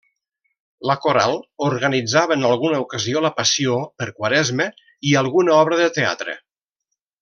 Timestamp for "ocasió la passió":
2.87-3.79